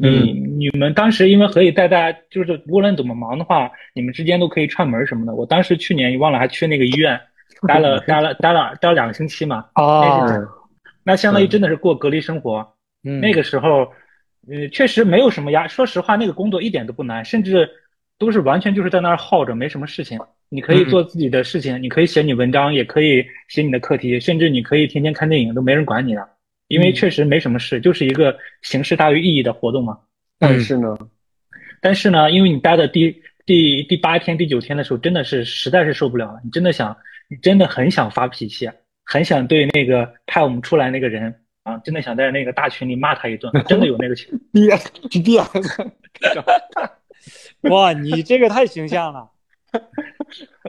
[0.01, 5.35] 嗯，你们当时因为可以带大家，就是无论怎么忙的话，你们之间都可以串门什么的。
[5.35, 7.19] 我当时去年你忘了还去那个医院。
[7.67, 10.25] 待了待了待了待了两个星期嘛，哦，
[11.03, 12.75] 那相当于真的是过隔离生活。
[13.03, 13.91] 嗯，那个时候，
[14.47, 15.67] 呃，确实没有什么压。
[15.67, 17.69] 说实话，那个工作一点都不难，甚至
[18.17, 20.19] 都是完全就是在那儿耗着，没什么事情。
[20.49, 26.27] 你可以做自己的事情，你可以写你文章，也可以写你的课题，甚至你可以天天看电影，都没人管你了。
[26.67, 29.97] 因为确实没什么事，就是一个形式大于意义的活动嘛。
[30.37, 30.97] 但是呢，
[31.81, 36.95] 但是呢，因为你待的第第第八天、第九天的时候，真的是实在是受不了了，你真的想，
[37.29, 38.69] 你真的很想发脾气，
[39.05, 44.69] 很想对那个派我们出来那个人啊，真的想在那个大群里骂他一顿，真的有那个情 憋
[45.23, 45.41] 憋。
[47.69, 49.29] 哇，你这个太形象了。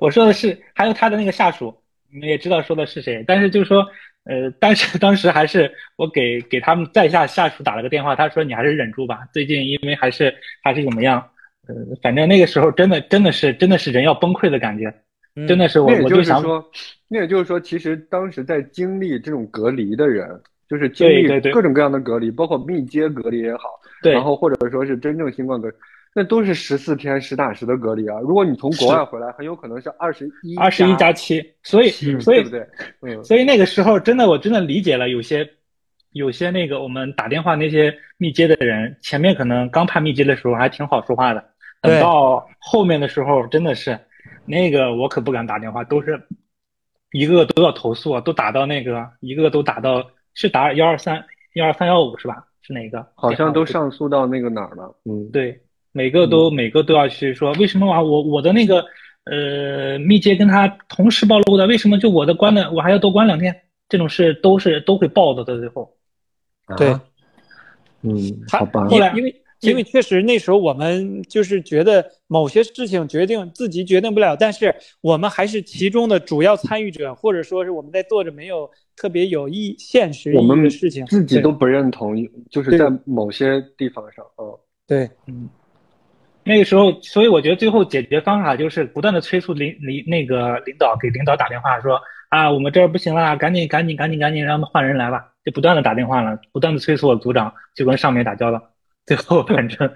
[0.01, 3.25] 我说的是，还有他的那个下属，你们也知道说的是谁。
[3.27, 3.87] 但是就是说，
[4.25, 11.31] 呃，但是当时还是我给给他们在下下属打了个电话，他说你还是忍住吧，最近因为还是还是怎么样，
[11.69, 14.93] 呃，反正那个时候真的真的是真的是人要崩溃的感觉，
[15.47, 16.65] 真的是我我就想说，
[17.09, 20.29] 那也就是说，其实当时在经历这种隔离的人，
[20.69, 25.75] 就是经历各种各样的隔离，包括密接隔离也好，然后或者说是真正新冠隔离。
[26.13, 28.19] 那都是十四天实打实的隔离啊！
[28.19, 32.67] 如果你从国外回来，很有可能是二十一二十一加七，所以所以对不对？
[33.03, 35.49] 嗯，所以那个时候真的我真的理解了有些
[36.11, 41.45] 有些那个我们打电话那些密接的人，前面可能刚判密接的时候还挺好说话的，
[41.81, 43.97] 等到后面的时候真的是
[44.45, 46.21] 那个我可不敢打电话，都是
[47.13, 51.25] 一个个都要投诉，都打到那个一个个都打到是打幺二三
[51.55, 52.45] 幺二三幺五是吧？
[52.63, 53.07] 是哪个？
[53.15, 54.95] 好像都上诉到那个哪儿了？
[55.05, 55.61] 嗯，对。
[55.93, 58.01] 每个都每个都要去说，为什么啊？
[58.01, 58.85] 我我的那个
[59.25, 63.63] 呃密接跟他同时暴露的，为什么就我的关了，我还要多关两天？
[63.89, 65.93] 这种事都是都会报的，到最后。
[66.77, 66.97] 对，
[68.03, 68.15] 嗯，
[68.53, 68.87] 好吧。
[68.87, 82.17] 后来因为因为确实那时候我们就是觉得某些事情决定自己决定不了，但是我们还是其中的主要参与者，或者说是我们在做着没有特别有意现实意义的事情，自己都不认同，
[82.51, 85.49] 就是在某些地方上，嗯，对，嗯。
[86.43, 98.70] 那个时候，所以我觉得最后解决方法就是不断的催促领领那个领导给领导打电话说啊，我们这儿不行了，赶紧赶紧赶紧赶紧让他们换人来吧，就不断的打电话了，不断的催促我组长就跟上面打交道，
[99.11, 99.93] 最后反正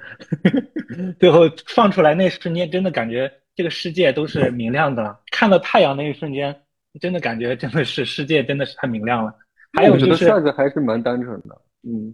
[1.20, 5.20] 最后放出来那瞬间，真的感觉这个世界都是明亮的了。
[5.30, 6.62] 看到太阳那一瞬间，
[7.00, 9.32] 真的感觉真的是世界真的是太明亮了。
[9.72, 12.12] 还有就是帅子还是蛮单纯的，嗯。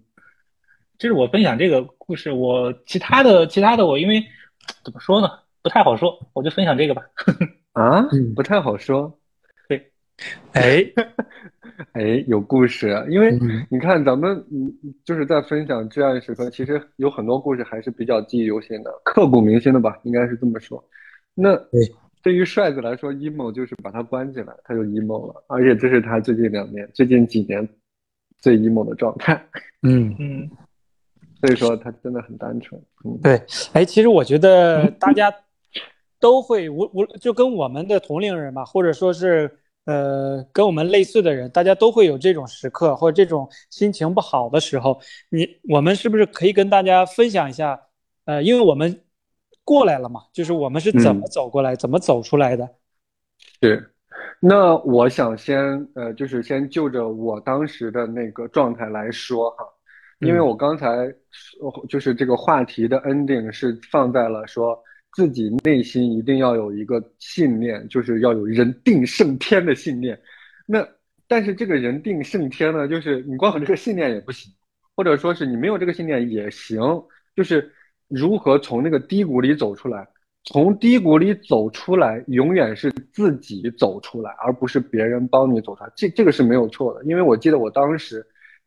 [0.98, 4.22] 就是我分享这个故事，我其他的其他的我因为
[4.84, 5.30] 怎么说呢，
[5.62, 7.02] 不太好说，我就分享这个吧。
[7.72, 9.18] 啊，不太好说。
[10.52, 10.92] 对，
[11.92, 13.38] 哎，哎，有故事，因为
[13.70, 14.72] 你看咱们嗯
[15.04, 20.82] 就是在分享至暗时刻，其实有很多故事还是比较记忆犹新的，刻骨铭心的吧，应该是这么说。
[21.34, 21.56] 那
[22.22, 27.66] 对于帅子来说，emo 就是把他关起来，他就 emo 了，而且这是他最近两年、最近几年
[28.38, 29.42] 最 emo 的状态。
[29.82, 30.50] 嗯嗯。
[31.40, 33.40] 所以说他真的很单纯，嗯，对，
[33.72, 35.32] 哎，其实我觉得大家
[36.20, 39.50] 都会无无就跟我们的同龄人吧，或者说是
[39.90, 45.00] 呃跟我们类似的人，大家都会有这种时刻或者这种心情不好的时候，
[45.30, 47.80] 你我们是不是可以跟大家分享一下？
[48.24, 49.02] 呃，因为我们
[49.64, 52.68] 过来了嘛，就是我们是怎么走过来，怎么走出来的？
[53.60, 53.92] 是，
[54.38, 55.58] 那我想先
[55.94, 59.64] 呃，就是先就着我当时的那个状态来说哈。
[60.20, 61.10] 因为我刚才
[61.88, 64.78] 就是这个话题的 ending 是放在了说
[65.12, 70.18] 自己内心一定要有一个信念，就是要有人定胜天的信念。
[70.66, 70.86] 那
[71.26, 74.52] 但是这个人定胜天呢，就是你光有这个信念也不行，
[74.96, 76.80] 或者说是你没有这个信念也行。
[77.36, 77.72] 就是
[78.08, 80.06] 如何从那个低谷里走出来？
[80.44, 85.90] 从低谷里走出来，永远是自己走出来，而不是别人帮你走出来。
[85.94, 88.26] 这这个是没有错的，因为我记得我当时。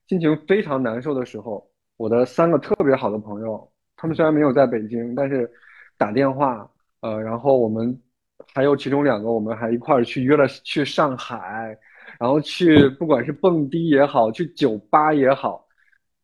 [0.10, 5.50] 心情非常难受的时候，我的三个特别好的朋友，他们虽然没有在北京，但是
[5.98, 6.70] 打电话，
[7.02, 8.00] 呃，然后我们
[8.54, 11.78] 还有其中两个，我们还一块儿去约了去上海，
[12.20, 15.66] 然后去不管是蹦迪也好，去酒吧也好，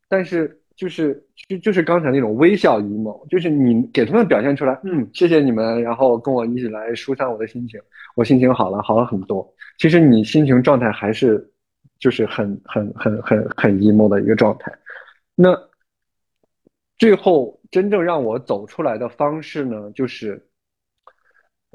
[0.08, 7.80] 但是就是就就是刚才那种微笑 emo，就是你给他们表现出来，嗯，谢谢你们，然后跟我一起来疏散我的心情，
[8.16, 9.48] 我心情好了，好了很多。
[9.78, 11.50] 其实你心情状态还是。
[12.00, 14.72] 就是很很很很很 emo 的一个状态，
[15.36, 15.54] 那
[16.98, 20.43] 最后真正让我走出来的方式呢，就是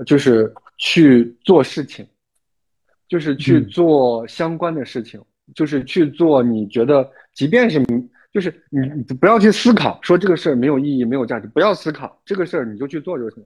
[0.07, 2.07] 就是去做事情，
[3.09, 5.23] 就是去做相关的事情，
[5.55, 7.85] 就是去做你觉得，即便是
[8.33, 13.45] 就是你你不要去思考说这个事儿没有意义没有价值，不要思考这个事儿你就去做就行，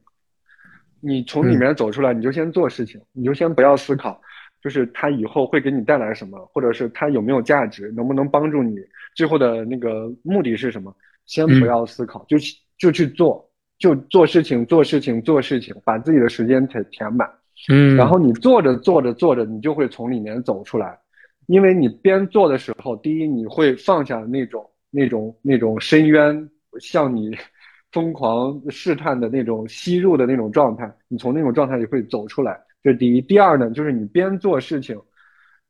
[1.01, 4.21] 你从里面走出来你就先做事情，你就先不要思考。
[4.61, 8.75] 就是他以后会给你带来什么，或者是他有没有价值，能不能帮助你，
[9.15, 10.93] 最后的那个目的是什么？
[11.29, 12.37] 先不要思考，就
[12.77, 13.49] 就去做，
[13.79, 17.31] 就做事情，做事情，做事情，把自己的时间填填满。
[17.71, 20.99] 嗯，然后你做着做着做着，你就会从里面走出来，
[21.47, 26.49] 因为你边做的时候，第一你会放下那种那种那种深渊
[26.81, 27.37] 向你
[27.93, 32.59] 疯狂试探的那种吸入的那种状态，你从那种状态里会走出来。
[32.83, 33.21] 这是第一。
[33.21, 34.97] 第二呢，就是你边做事情，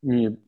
[0.01, 0.39] 你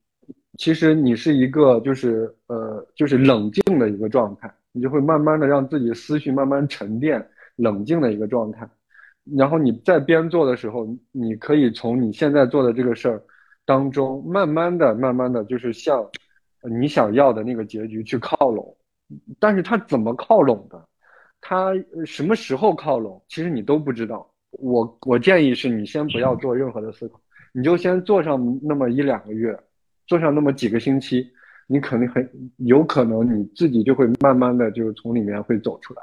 [0.58, 8.68] 其实你是一个就是呃就是冷静的一个状态，你就会慢慢的让自己思绪慢慢沉淀、冷静的一个状态。
[9.36, 13.22] 然后你在边做的时候，你可以从你现在做的这个事儿
[13.64, 16.04] 当中，慢慢的、慢慢的就是向
[16.62, 18.76] 你想要的那个结局去靠拢。
[19.38, 20.82] 但是它怎么靠拢的？
[21.40, 21.72] 它
[22.04, 23.22] 什么时候靠拢？
[23.28, 24.26] 其实你都不知道。
[24.52, 27.20] 我我建议是你先不要做任何的思考，
[27.52, 29.56] 你就先做上那么一两个月，
[30.06, 31.30] 做上那么几个星期，
[31.72, 36.02] 你肯定很有可能你自己就会慢慢的就是从里面会走出来。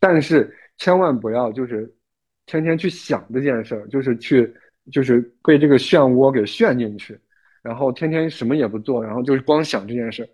[0.00, 1.94] 但是千万不要就是
[2.46, 4.50] 天天去想这件事儿，就是去
[4.90, 7.20] 就是被这个漩涡给旋进去，
[7.62, 10.26] 然后天天什么也不做，然后就是光想这件事，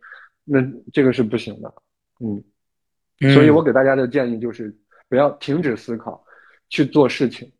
[0.44, 1.74] 那这个是不行的。
[2.20, 4.72] 嗯，所以我给大家的建议就是
[5.08, 6.24] 不要停止思考，
[6.68, 7.50] 去做事情。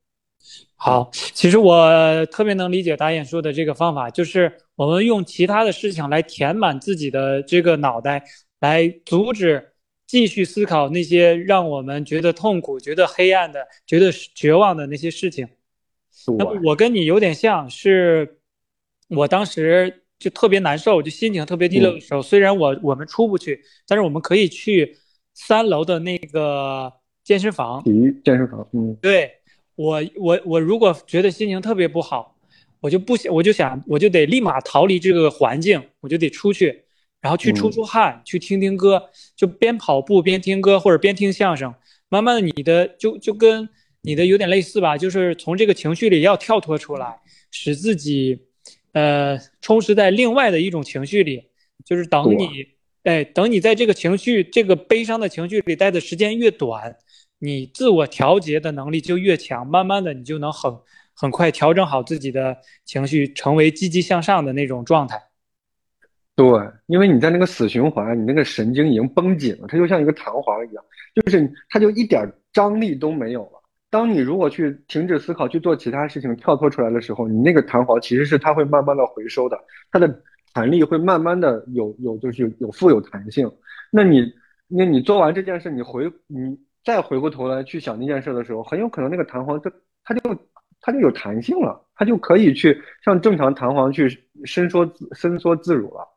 [0.77, 8.25] 好，其实我特别能理解导演说的这个方法，就是我们用其他的事情来填满自己的这个脑袋，
[8.61, 9.73] 来阻止
[10.07, 15.49] 继续思考那些让我们觉得痛苦、觉得黑暗的、觉得绝望的那些事情。
[16.39, 18.39] 那么我跟你有点像，是
[19.09, 20.03] 我当时。
[20.19, 24.99] 就特别难受，就心情特别低落的时候，虽然我我们出不去，但是我们可以去
[25.33, 26.93] 三楼的那个
[27.23, 27.81] 健身房。
[27.85, 29.31] 体育健身房，嗯，对
[29.79, 32.37] 我我我如果觉得心情特别不好，
[32.81, 36.83] 我就不想，我就想，我就得立马逃离这个环境，我就得出去，
[37.21, 41.73] 然后去出出汗，去听听歌，就边跑步边听歌或者边听相声，
[42.09, 43.69] 慢慢的你的就就跟
[44.03, 47.21] 你的有点类似吧，就是从这个情绪里要跳脱出来，
[47.51, 48.41] 使自己。
[48.93, 51.45] 呃，充实在另外的一种情绪里，
[51.85, 52.49] 就是等你，
[53.05, 56.97] 哎，等你在这个情绪、这个悲伤的情绪里待的时间越短，
[57.39, 60.73] 你自我调节的能力就越强，慢慢的你就能很
[61.15, 65.21] 很快调整好自己的情绪，成为积极向上的那种状态。
[66.35, 66.47] 对，
[66.87, 70.85] 因为你在那个死循环，你那个神经已经绷紧了，它就像一个弹簧一样，
[71.15, 73.61] 就是它就一点张力都没有了。
[73.91, 79.59] 当你如果去停止思考去做其他事情，跳脱出来的时候，你那个弹簧其实是它会慢慢的回收的，
[79.91, 80.23] 它的
[80.53, 83.51] 弹力会慢慢的有有就是有富有弹性。
[83.91, 84.33] 那你
[84.69, 86.57] 那你做完这件事，你回你
[86.89, 89.71] 再回过头来去想那件事的时候，很有可能那个弹簧它
[90.03, 90.35] 它就
[90.81, 94.09] 它就有弹性了，它就可以去像正常弹簧去
[94.47, 96.09] 伸缩伸缩自如了。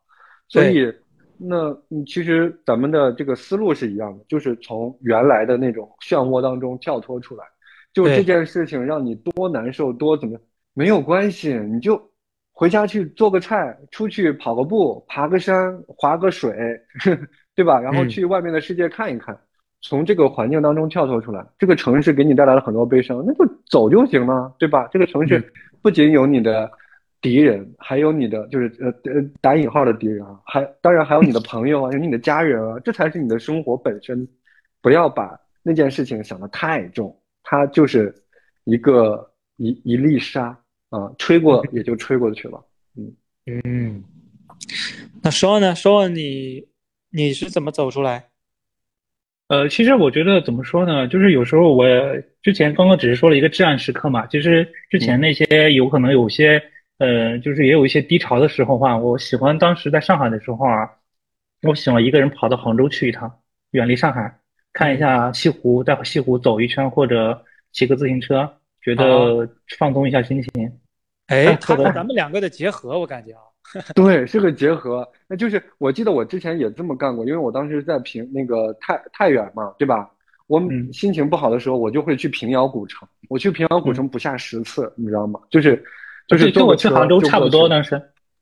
[0.48, 0.90] 所以
[1.36, 7.44] 那其实咱们的这个思路是一样的，就是从原来的那种漩涡当中跳脱出来。
[7.92, 10.40] 就这件事情让你多难受多怎么样
[10.72, 12.00] 没有关系，你就
[12.50, 16.54] 回家去做个菜，出去跑个步，爬个山，划个水，
[17.54, 17.78] 对吧？
[17.78, 19.38] 然后去外面的世界看一看，
[19.82, 21.44] 从这个环境当中跳脱出来。
[21.58, 24.88] 这个城市给你带来了很多悲伤，那就走就行了，对吧？
[24.90, 25.52] 这个城市
[25.82, 26.70] 不仅有你的
[27.20, 34.26] 敌人，还有你的就是呃呃打引号的敌人啊，还当然还有你的 朋友啊，有你的家人啊，这才是你的生活本身。
[34.80, 37.16] 不要把那件事情想得太重。
[37.44, 38.12] 它就是
[38.64, 40.58] 一个一一粒沙
[40.90, 42.60] 啊，吹过也就吹过去了。
[42.96, 43.12] 嗯
[43.46, 44.02] 嗯，
[45.22, 45.72] 那说呢？
[45.74, 46.66] 说你
[47.10, 48.31] 你是怎么走出来？
[49.52, 51.06] 呃，其实我觉得怎么说呢？
[51.06, 51.86] 就是有时候我
[52.40, 54.26] 之前刚刚只是说了一个至暗时刻嘛。
[54.28, 56.62] 其实之前那些有可能有些
[56.96, 60.88] 呃，就是也有一些低潮的时候话，我喜欢当时在上海的时候啊，
[61.64, 63.30] 我喜欢一个人跑到杭州去一趟，
[63.72, 64.38] 远离上海。
[64.72, 68.50] 看一下西湖，在西湖走一圈，或者骑个自行车，
[68.80, 69.46] 觉得
[69.78, 70.72] 放松一下心情。
[71.26, 73.51] 哎，和咱们两个的结合，我感觉啊，
[73.94, 75.06] 对，是个结合。
[75.28, 80.10] 那就是我记得我之前也这么干过，因为我当时在平那个太太原嘛，对吧？
[80.48, 80.60] 我
[80.92, 83.08] 心情不好的时候，我就会去平遥古城。
[83.28, 85.40] 我去平遥古城不下十次，你知道吗？
[85.48, 85.82] 就是
[86.28, 87.90] 就是跟我去杭州差不多，当时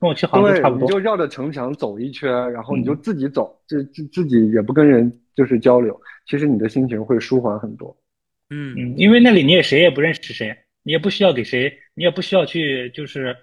[0.00, 0.88] 跟我去杭州差不多。
[0.88, 6.00] 你就绕着城墙走一圈，然后你就自己走，自自自己也不跟人就是交流。
[6.26, 7.96] 其实你的心情会舒缓很多，
[8.50, 13.36] 嗯嗯，因为那里你也谁也不认识谁，你也不需要给谁，你也不需要去就是，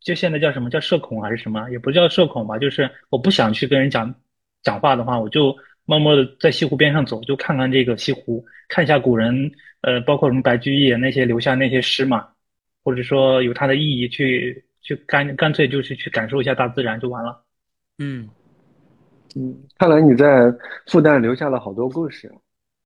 [0.00, 4.14] 就现在叫什么叫社恐还是什么，也不叫社恐吧，就是我不想去跟人讲
[4.62, 9.50] 讲话的话，我就默默的在西湖边上走，就看看这个西湖，看一下古人，
[9.82, 12.28] 呃，包括什么白居易那些留下那些诗嘛，
[12.84, 17.44] 或者说有它的意义，去去干干脆就是去感受一下大自然就完了，
[17.98, 18.28] 嗯。
[19.36, 20.52] 嗯，看来你在
[20.88, 22.28] 复旦留下了好多故事。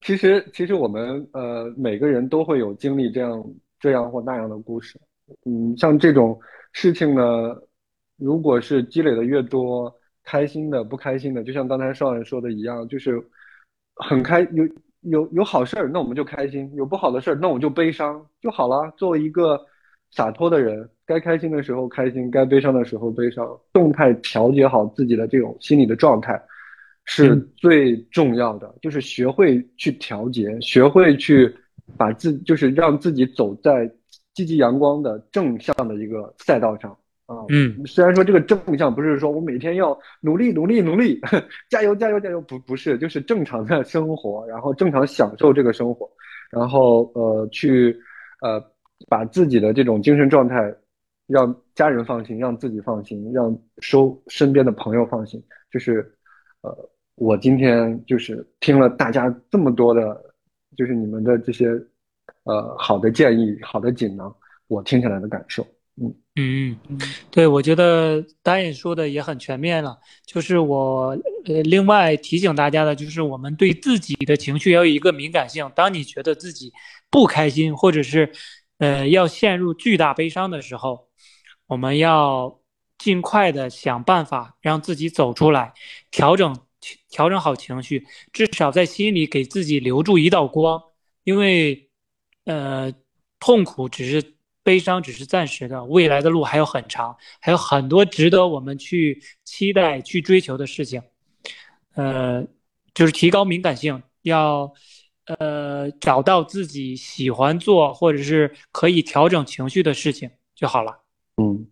[0.02, 3.42] 其实，其实我们呃每个人都会有经历这样
[3.80, 5.00] 这样或那样的故事。
[5.46, 6.38] 嗯，像这种
[6.72, 7.22] 事情呢，
[8.16, 13.22] 如果是积累的越多，开心的、不开心的，就像刚才少爷说的一样，就是
[13.96, 14.68] 很开有
[15.02, 18.92] 有有好事儿，那我们就开心；有不好的事儿，那我就悲伤就好了。
[18.96, 19.60] 作为一个
[20.10, 26.40] 洒脱的人，该开心的时候开心，该悲伤的时候悲伤，动态调节好自己的这种心理的状态
[27.04, 28.74] 是最重要的。
[28.80, 31.54] 就是学会去调节，学会去
[31.98, 33.90] 把自，就是让自己走在
[34.34, 36.96] 积极阳光的正向的一个赛道上。
[37.26, 41.18] 啊，嗯，虽然说这个正向不是说我每天要努力努力努力，
[41.70, 46.06] 加油加油加油，不不是，就是正常的生活，然后正常享受这个生活，
[46.50, 47.98] 然后呃去
[48.42, 48.62] 呃
[49.08, 50.70] 把自己的这种精神状态
[51.26, 56.06] 让家人放心，让自己放心，让收身边的朋友放心，就是
[56.60, 56.76] 呃
[57.14, 60.22] 我今天就是听了大家这么多的，
[60.76, 61.70] 就是你们的这些
[62.44, 64.34] 呃好的建议，好的锦囊，
[64.68, 65.66] 我听下来的感受。
[65.96, 66.98] 嗯嗯嗯，
[67.30, 69.96] 对，我觉得导演说的也很全面了。
[70.26, 75.70] 就是我呃，另外提醒大家的，就是我们对自己的情绪要有一个敏感性。
[75.76, 76.72] 当你觉得自己
[77.10, 78.32] 不开心，或者是
[78.78, 81.06] 呃要陷入巨大悲伤的时候，
[81.68, 82.58] 我们要
[82.98, 85.72] 尽快的想办法让自己走出来，
[86.10, 86.56] 调整
[87.08, 90.82] 调整好情绪，至少在心里给自己留住一道光。
[91.22, 91.88] 因为
[92.44, 92.92] 呃，
[93.38, 94.34] 痛苦只是。
[94.64, 101.02] 悲伤只是暂时的，未来的路还有很长，还有很多值得我们去期待、去追求的事情。
[101.96, 102.42] 呃，
[102.94, 104.72] 就是提高敏感性，要
[105.26, 110.98] 呃找到自己喜欢做或者是可以调整情绪的事情就好了。
[111.36, 111.66] 嗯，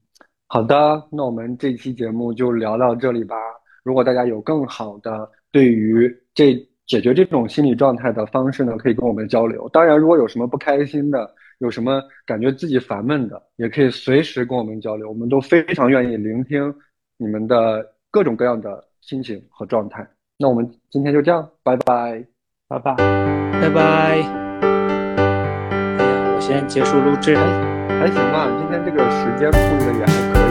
[0.49, 3.35] 好的，那我们这期节目就聊到这里吧。
[3.83, 6.55] 如果大家有更好的对于这
[6.93, 9.67] 解决这种心理状态的方式呢，可以跟我们交流。
[9.73, 16.75] 当然，如果有什么不开心的，有什么感觉自己烦闷的，也可以随时跟我们交流，我们都非常愿意聆听
[17.17, 20.07] 你们的各种各样的心情和状态。
[20.37, 22.23] 那我们今天就这样，拜拜，
[22.69, 22.95] 拜拜，
[23.59, 23.81] 拜拜。
[23.81, 24.19] 哎
[26.05, 30.42] 呀，我先结束录制，还行吧，今天这个时间控制的也还可以。